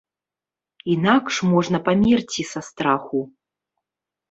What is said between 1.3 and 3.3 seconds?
можна памерці са страху.